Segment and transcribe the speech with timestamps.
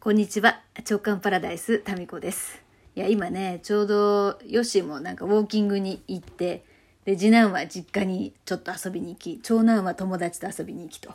[0.00, 0.60] こんにちは。
[0.84, 2.62] 長官パラダイス、タミコです。
[2.94, 6.62] いや、今ね、ちょうど、ヨシもなんかウォーキングに行って、
[7.04, 11.12] で、次男は実家にちょっと遊びに行き、長男は友達と遊びに行きと。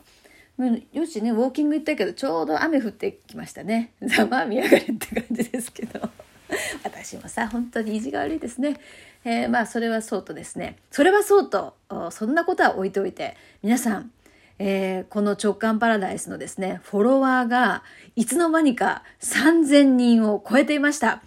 [0.58, 3.94] うんヨッシーね、ウォーキング行ったけど、ちょうど雨降ってきましたね。
[4.04, 6.02] ざまあ見やがれって感じですけど。
[6.84, 8.76] 私もさ、本当に意地が悪いですね。
[9.24, 10.76] えーまあ、それはそうとですね。
[10.92, 11.78] それはそうと、
[12.12, 14.12] そんなことは置いておいて、皆さん、
[14.60, 17.84] えーこの直感パラダイスのですね、フォロワーが
[18.16, 21.22] いつの間にか3000人を超えていました。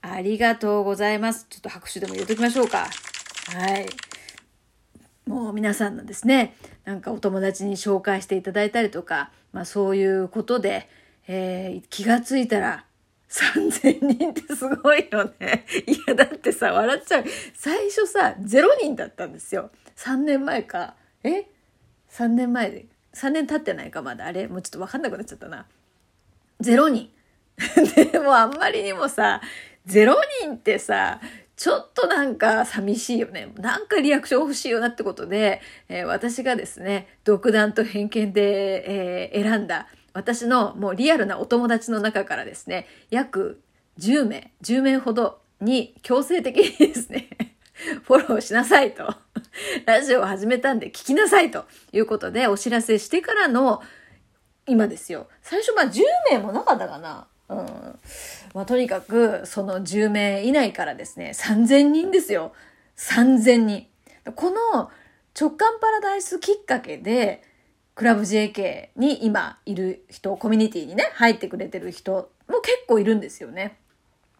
[0.00, 1.46] ありがとうございます。
[1.48, 2.88] ちょっと拍手でも入れときましょうか。
[3.56, 3.86] はい。
[5.26, 10.88] もう皆さんのですね、なんかお友達に紹介していただいたりとか、まあそういうことで、
[11.28, 12.84] えー気がついたら
[13.30, 15.64] 3000人ってすごいよね。
[15.86, 17.24] いや、だってさ、笑っちゃう。
[17.54, 19.70] 最初さ、0人だったんですよ。
[19.96, 20.94] 3年前か。
[21.22, 21.46] え？
[22.12, 22.86] ?3 年前で。
[23.14, 24.26] 3年経ってないか、まだ。
[24.26, 24.48] あれ？
[24.48, 25.66] もうちょっとわかんなくなっちゃったな。
[26.60, 27.10] 0人。
[28.12, 29.40] でもあんまりにもさ、
[29.86, 31.20] 0人ってさ、
[31.56, 33.52] ちょっとなんか寂しいよね。
[33.56, 43.60] なんかリアクション欲しいよなってことで、えー私がですね、独断と偏見で、えー選んだ、私のもうリアルなお友達の中からですね、約
[43.98, 47.28] 10名、10名ほどに強制的にですね、
[48.04, 49.14] フォローしなさいと。
[49.86, 53.82] ラジオを始めたんで聞きなさいということでお知らせしてからの
[54.66, 55.28] 今ですよ。
[55.42, 57.26] 最初まあ10名もなかったかな。
[57.48, 57.98] うん。
[58.54, 62.52] まあとにかくその10名以内からですね、3000人ですよ。
[62.96, 63.86] 3000人。
[64.36, 64.90] この
[65.38, 67.42] 直感パラダイスきっかけで、
[67.94, 73.78] クラブ JK に今いる人、コミュニティにね、入ってくれてる人も結構いるんですよね。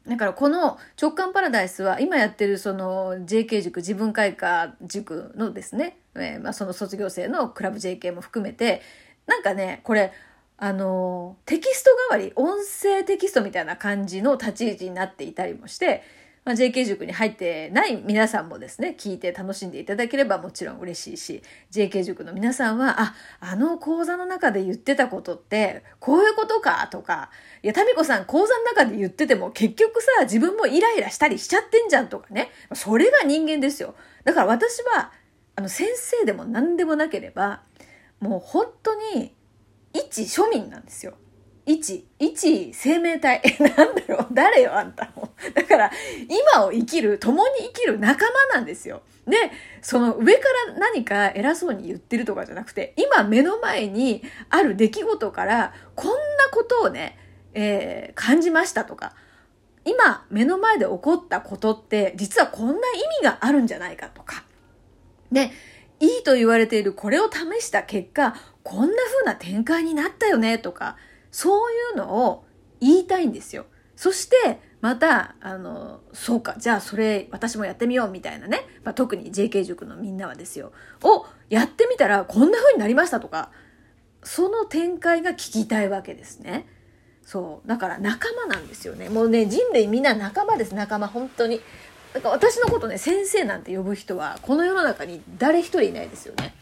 [0.07, 8.83] だからこの直感パラダイスは今やってるその JK 塾自分開花塾のですね、えーまあ、その卒業生のクラブ JK も含めて
[9.27, 10.13] なんかねこれ
[10.57, 16.05] あのテキスト代わり音声テキストみたいな感じの立ち位置になっていたりもして、
[16.45, 27.31] まあ、JK 塾に入ってない皆さんもですね聞いて楽しんでいただければもちろん嬉しいし JK 塾の皆さんはああの講座の中で言ってたことってこういうことかとか
[27.63, 32.51] いや、タミコさん講座の中で言ってても結局さ、自分もイライラしたりしちゃってんじゃんとかね。
[32.75, 33.95] それが人間ですよ。
[34.25, 35.13] だから私は、
[35.55, 37.63] あの、先生でも何でもなければ、
[38.19, 39.35] もう本当に、
[39.95, 41.15] 一庶民なんですよ。
[41.65, 42.05] 一、
[42.73, 43.41] 生命体。
[43.61, 44.27] なんだろう？
[44.33, 45.33] 誰よ、あんたも。
[45.55, 45.91] だから、
[46.55, 49.03] 今を生きる、共に生きる仲間なんですよ。
[49.27, 49.37] で、
[49.81, 56.17] その上から何か偉そうに言ってるとかじゃなくて、今目の前にある出来事から、こんな
[56.51, 57.19] ことをね、
[57.55, 59.15] えー感じましたとか、
[59.85, 62.81] 今目の前で起こったことって実はこんな意
[63.21, 64.45] 味があるんじゃないかとか。
[65.31, 65.51] で、
[66.01, 68.35] いいと言われているこれを試した結果、
[68.65, 70.97] こんな風な展開になったよねとか、
[71.33, 72.45] そういうのを
[72.81, 73.67] 言いたいんですよ。
[73.97, 78.67] そして、また、あの、そうか、じゃあそれ私もやってみようみたいなね。
[78.85, 80.73] まあ、特に JK 塾のみんなはですよ。
[81.03, 83.51] をやってみたらこんな風になりましたとか、
[84.23, 86.67] その展開が聞きたいわけですね。
[87.25, 87.69] そう。
[87.69, 89.09] だから仲間なんですよね。
[89.09, 91.61] もうね、人類みんな仲間です、仲間、本当に。
[92.13, 96.55] だから私のことね、先生なんて呼ぶ人は、この世の中に誰一人いないですよね。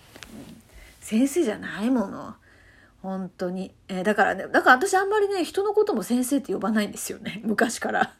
[1.00, 2.34] 先生じゃないもの。
[3.02, 3.74] 本当に。
[3.88, 7.40] えーだからね、だから私あんまりね、人のことも先生って呼ばないんですよね。
[7.44, 8.14] 昔から。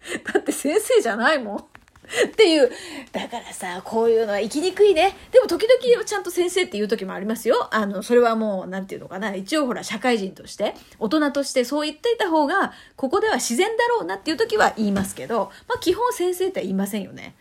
[0.32, 1.58] だって先生じゃないもん。
[1.58, 2.70] っていう。
[3.10, 5.16] だからさ、こういうのは生きにくいね。
[5.32, 7.68] でも時々ちゃんと先生っていう時もありますよ。
[7.72, 9.34] あの、それはもう、なんていうのかな。
[9.34, 17.34] 一応ほら、社会人として、大人としてそう言っていた方が、ここでは自然だろうなっていう時は言いますけど、まあ基本先生って言いませんよね。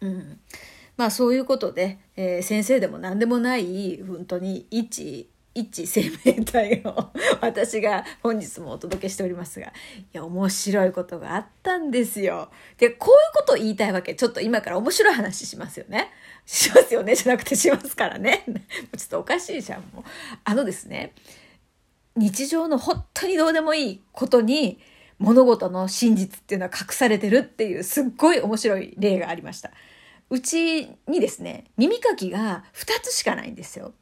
[0.00, 0.40] うん。
[0.96, 5.28] まあそういうことで、えー先生でも何でもない、本当に一、
[5.58, 7.10] 一生命体を
[7.40, 9.70] 私が本日もお届けしておりますが、い
[10.12, 12.50] や、面白いことがあったんですよ。
[12.78, 14.14] で、こういうことを言いたいわけ。
[14.14, 16.10] ちょっと今から面白い話しますよね。
[16.46, 18.44] しますよねじゃなくてしますからね。
[18.96, 20.04] ちょっとおかしいじゃん、もう。
[20.44, 21.12] あのですね、
[22.16, 24.78] 日常の本当にどうでもいいことに
[25.18, 29.72] 物事の真実っていうのは隠されてるっていうすっごい面白い例がありました。
[30.30, 33.92] うちにですね、耳かきが2つしかないんですよ。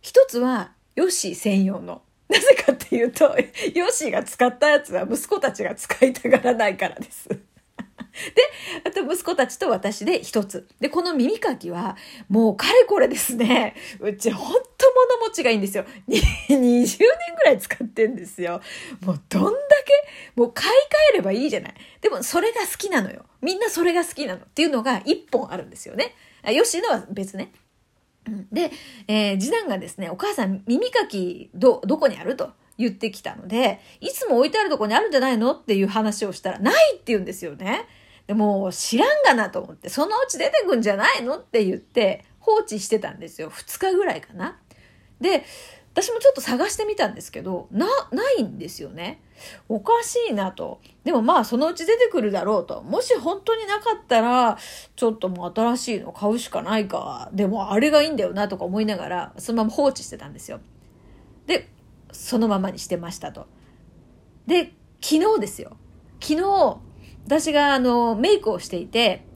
[0.00, 2.02] 一つはヨッシー専用の。
[2.28, 3.24] なぜかっていうと、
[3.74, 7.28] ヨッシーが使ったやつは息子たちが使いたがらないからです。
[7.28, 7.38] で、
[8.86, 10.68] あと息子たちと私で一つ。
[10.80, 11.96] で、この耳かきは、
[12.28, 14.60] もうかれこれですね、うちほんと
[15.16, 15.84] 物持ちがいいんですよ。
[16.08, 16.18] 20
[16.48, 16.86] 年
[17.36, 18.60] ぐらい使ってんですよ。
[19.02, 19.50] もうどんだ
[19.84, 20.74] け、もう買い替
[21.14, 21.74] えればいいじゃない。
[22.00, 23.24] でもそれが好きなのよ。
[23.40, 26.14] みんなそれが好きなのっていうのが一本あるんですよね。
[26.42, 27.52] あヨッシーのは別ね。
[28.52, 28.70] で、
[29.08, 37.86] えー次男がですね、お母さん耳かきど、どこにあると言ってきたので、いつも置いてあるとこにあるんじゃないのっていう話をしたら、ないって言うんですよね。
[38.26, 43.50] でも知らんがなと思って、そのうち出てくんじゃないのって言って放置してたんですよ。
[43.50, 44.58] 2日ぐらいかな。
[45.20, 45.44] で、
[45.94, 49.20] 私もちょっと探してみたんですけど、な、ないんですよね。
[49.68, 50.80] おかしいなと。
[51.04, 52.82] でもまあそのうち出てくるだろうと。
[52.82, 54.56] もし本当になかったら、
[54.96, 57.30] ちょっともう新しいの買うしかないか。
[57.34, 60.60] でもあれがいいんだよなとか思いながら、そのまま放置してたんですよ。
[61.46, 61.68] で、
[62.10, 63.46] そのままにしてましたと。
[64.46, 64.72] で、
[65.02, 65.76] 昨日ですよ。
[66.20, 66.78] 昨日、
[67.26, 69.26] 私があの、メイクをしていて、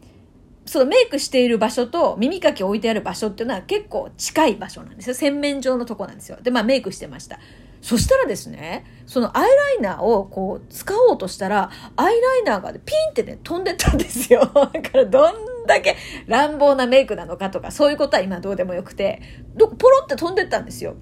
[0.67, 5.15] そのメイクしている場所と耳かき置いてある場所っていうのは結構近い場所なんですよ。
[5.15, 6.39] 洗面所のとこなんですよ。
[6.43, 7.39] で、まあメイクしてました。
[7.81, 14.41] そしたらですね、そのアイライナーをこう使おうとしたら、アイライナーがピンってね、飛んでったんですよ。
[14.55, 15.97] だからどんだけ
[16.27, 19.23] 乱暴なメイクなのかとか、そういうことは今どうでもよくて、
[19.55, 20.97] どポロって飛んでったんですよ。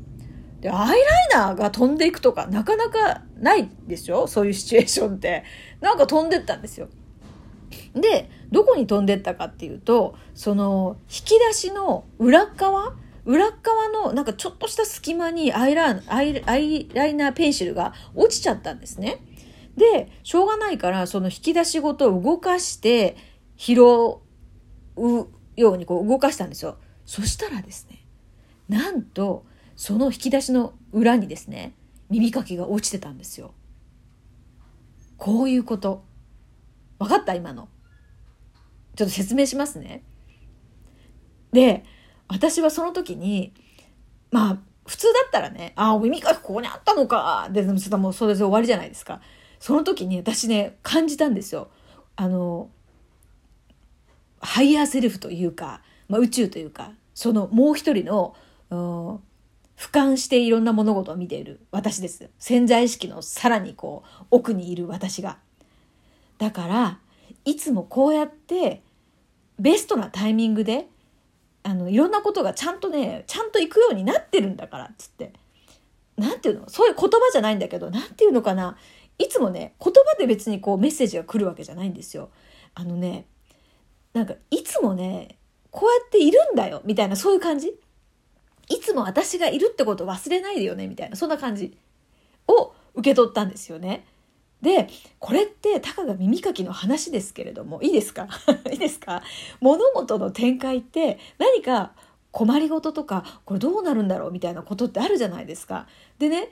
[0.61, 0.99] で、アイライ
[1.33, 5.45] ナーが飛んでいくとか、なかなかないでしょそういうシチュエーションって。
[5.81, 6.89] なんか飛んでったんですよ。
[7.95, 12.95] で、どこに飛んでったかっていうと、その、引き出しの裏側
[13.27, 19.19] 裏側のなんかちょっとした隙間にアイラアイアイライナーペンシルが落ちちゃったんですね。
[19.77, 23.17] で、しょうがないからその引き出しごと動かして
[23.57, 23.77] 拾う
[25.57, 26.77] ようにこう動かしたんですよ。
[27.07, 28.05] そしたらですね、
[28.69, 31.75] なんとその引き出しの裏にですね、
[32.11, 33.55] 耳かきが落ちてたんですよ。
[35.17, 36.05] こういうこと。
[36.99, 37.35] 分かった？
[37.35, 37.69] 今の。
[38.97, 40.03] ちょっと説明しますね。
[41.53, 41.85] で、
[42.29, 43.53] 私はその時に、
[44.31, 47.49] まあ、普通だったらね、ああ、耳かきここにあったのか。
[47.51, 49.21] で、もうそれで終わりじゃないですか。
[49.59, 51.71] その時に私ね、感じたんですよ。
[52.17, 52.71] あの、
[54.41, 58.35] ハイヤーセルフというか、まあ、宇宙というか、そのもう一人の、
[58.71, 62.31] 俯瞰していろんな物事を見ている私です。
[62.39, 65.39] 潜在意識のさらにこう、奥にいる私が。
[66.39, 66.99] だから、
[67.45, 68.83] いつもこうやって
[69.59, 70.87] ベストなタイミングで
[71.63, 75.33] あのいろんなことがちゃんとねちゃんと行くようになってるんだからっつって
[76.17, 76.69] 何ていうの？
[76.69, 78.77] そういう言葉じゃないんだけど何ていうのかな？
[79.19, 82.31] いつもね言葉で別にこうメッセージが来るわけじゃないんですよ。
[82.75, 83.27] あのね
[84.13, 85.37] なんかいつもね
[85.71, 87.73] こうやっているんだよみたいなそういう感じ？
[88.69, 91.77] いつも私がいるってことを忘れないでよねみたいなそんな感じ
[92.49, 94.07] を受け取ったんですよね。
[94.65, 94.89] で、
[95.21, 98.27] これってたかが耳かきの話ですけれども、いいですか？
[98.73, 99.23] いいですか？
[99.61, 101.93] 物事の展開って何か
[102.33, 104.33] 困りごととか、これどうなるんだろう？
[104.33, 105.87] みたいなことってあるじゃないですか。
[106.19, 106.51] でね、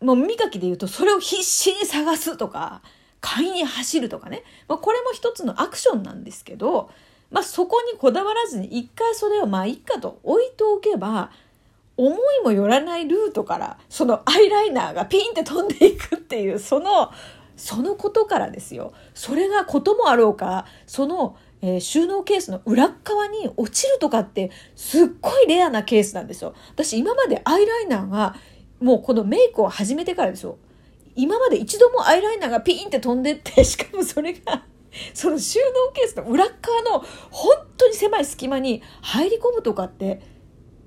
[0.00, 2.80] もう耳かきで言うとそれを必死に探すとか、
[3.20, 4.44] 買いに走るとかね。
[4.68, 6.90] まあ、これも一つのアクションなんですけど、
[7.30, 11.30] まあ、そこにこだわらずに一回それをまあいっかと置いておけば、
[11.96, 17.12] 思いもよらないルートからそのアイライナーがピンって飛んでいくっていうその
[17.56, 18.92] そのことからですよ。
[19.14, 26.54] それがこともあろうかその、えー、収納ケースの裏側に落ちるとかってすっごいレアなケースなんですよ。
[26.72, 28.34] 私今までアイライナーが
[28.80, 30.58] もうこのメイクを始めてからですよ。
[31.16, 34.64] 今まで一度もアイライナーがピンって飛んでってしかもそれが
[35.14, 40.22] その収納ケースの裏側の本当に狭い隙間に入り込むとかって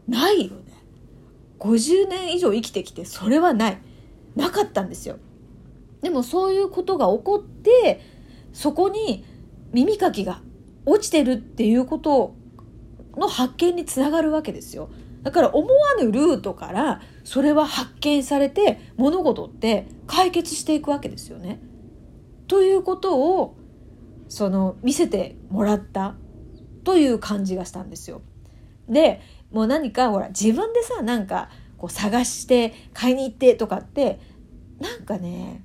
[0.08, 0.52] ないよ。
[1.60, 3.78] 50年以上生きてきてそれはない
[4.36, 5.18] なかったんですよ
[6.02, 8.02] でもそういうことが起こって
[8.54, 9.26] そこに
[9.74, 10.42] 耳かきが
[10.86, 12.36] 落ちてるっていうこと
[13.16, 14.90] の発見につながるわけですよ
[15.24, 21.60] だから思わぬルートからそれは発見されて物事って解決していくわけですよね。
[22.48, 23.58] ということを
[24.30, 26.16] その見せてもらった
[26.86, 28.22] という感じがしたんですよ。
[28.88, 29.20] で
[29.52, 34.20] もう何かほら自分でさなんかこう探して買いに行ってとかって
[34.80, 35.64] なんかね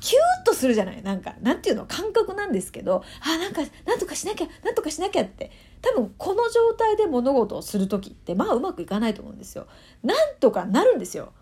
[0.00, 5.50] キューッとするじゃないなんかなんていうの感覚なんですけどあなんかなんとかしなきゃなんとかしなきゃって
[5.82, 9.66] 多分この状態で物事をする時ってまあうまくいかないと思うんですよ。
[10.02, 11.32] なんとかなるんですよ。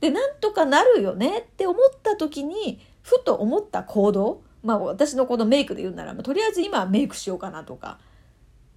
[0.00, 7.98] でなんとかなるよねって思った時にふと思った行動まあ私のこのメイクで言うなら、とりあえず今はメイクしようかなとか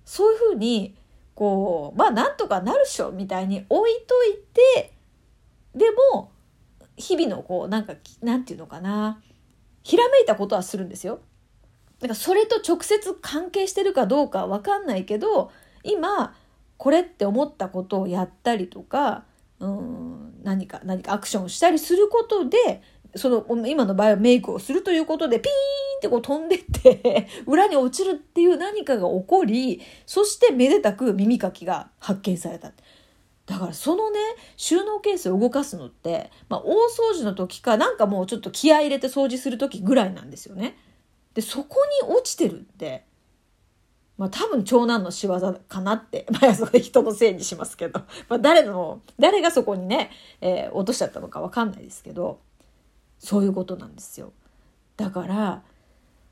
[0.05, 0.96] そういうふうに
[1.35, 4.93] こうまあなんとかなるっしょみたいに置いといて
[5.75, 6.31] でも
[6.97, 9.21] 日々のこうなんかなんていうのかな
[9.83, 11.19] ひらめいたことはするんですよ。
[12.00, 15.51] だからそれと直接関係してるかどうかは分かんないけど
[15.83, 16.35] 今
[16.77, 19.23] これって思ったことをやったりとか
[19.59, 22.81] うん何か何かアクションしたりすることで
[23.15, 25.53] その今の場合はメイクをするということでピーン
[25.98, 32.72] ってこう飛んでって 裏に落ちるっていう何かが起こりそしてめでたく耳かきが発見された。
[33.48, 34.20] だからそのね
[34.56, 36.74] 収納ケースを動かすのって、まあ、大
[37.12, 40.77] 掃除の時かなんかもうちょっと気合入れて掃除する時ぐらいなんですよね。
[41.34, 43.03] でそこに落ちてるって
[44.22, 52.39] まあ多分長男の仕業かなって、 まあそこで人のせいにしますけど、まあ誰の、誰がそこにね、えー落としちゃったのかわかんないですけど、
[53.22, 54.34] そういうことなんですよ。
[54.98, 55.63] だから、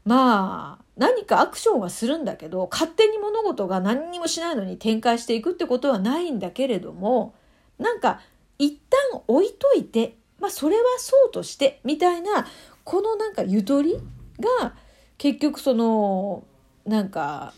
[0.06, 7.36] まあ、何かアクションはするんだけど、勝手に物事が何にもしないのに展開していくってことはないんだけれども、
[7.78, 8.20] なんか
[8.58, 8.76] 一
[9.12, 12.48] 旦置いといて、まあそれはそうとして、みたいな、
[12.84, 14.00] このなんかゆとり
[14.40, 14.74] が
[15.20, 16.44] 結局その、
[16.86, 17.54] なんか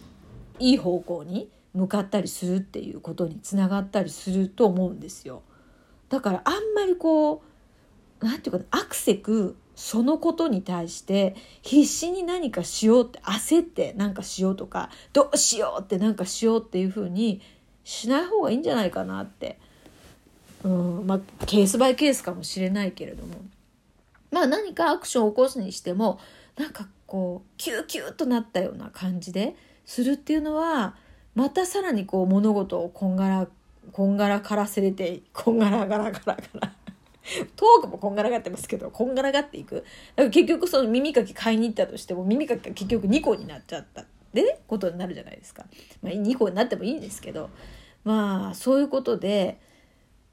[0.59, 5.41] いい方向に向かったりするっていうことにつながったりすると思うんですよ。
[6.09, 7.50] だからあんまりこう
[8.21, 17.41] なんていうかなアクセクそのことに対して必死に何かしようって焦って何かしようとかどうしようって何かしようっていうふうに
[17.83, 19.57] しない方がいいんじゃないかなって、
[20.63, 23.35] うんまあ、ケースバイケースかもしれないけれども
[24.29, 26.19] まあ何かアクションを起こすにしても
[26.57, 30.95] なんかこうキューキューとなったような感じでするっていうのは
[31.33, 33.47] またさらにこう物事をこんがら
[33.91, 36.73] こんがらからせれてこんがらがらがらがら
[37.55, 39.75] トークもこんがらがってますけどこんがらがっていく？
[39.75, 39.85] だか
[40.23, 45.65] ら結局その耳かき買いに行ったとしても耳かきが結局2個になっちゃったでねことになるじゃないですか、
[46.01, 47.49] まあ、2個になってもいいんですけど
[48.03, 49.59] まあそういうことで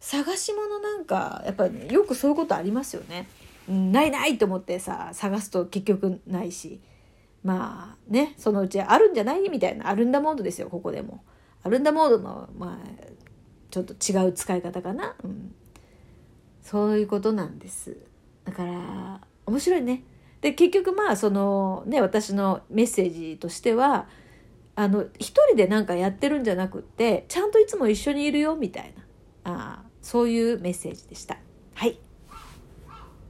[0.00, 3.28] 探し物なんかやっぱりよくそういうことありますよね。
[3.68, 6.80] うんないないと思ってさ探すと結局ないし。
[7.45, 11.23] まあねそのうちあるんじゃないみたいなあるんだモードですよここでも。
[11.62, 12.88] あるんだモードのまあ
[13.71, 15.54] ちょっと違う使い方かな、うん、
[16.70, 17.96] そういうことなんです。
[18.44, 20.02] だから面白いね。
[20.42, 24.06] で結局まあそのね私のメッセージとしては
[24.76, 28.94] あの一人で何かやってるんじゃなくってちゃんといつも一緒にいるよみたい
[29.44, 29.50] な。
[29.50, 31.38] あそういうメッセージでした。
[31.72, 31.98] はい。